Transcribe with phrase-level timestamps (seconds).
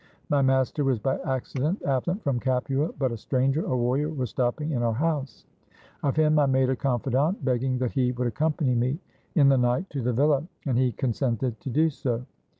[0.29, 4.71] My master was by accident absent from Capua, but a stranger, a warrior, was stopping
[4.71, 5.45] in our house;
[6.01, 8.97] of him I made a confidant, begging that he would accompany me
[9.35, 12.25] in the night to the villa, and he consented to do so.